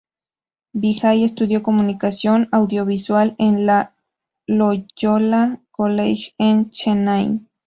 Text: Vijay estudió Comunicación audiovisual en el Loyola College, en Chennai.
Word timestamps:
Vijay 0.73 1.23
estudió 1.23 1.61
Comunicación 1.61 2.49
audiovisual 2.51 3.35
en 3.37 3.69
el 3.69 3.83
Loyola 4.47 5.61
College, 5.71 6.33
en 6.39 6.71
Chennai. 6.71 7.39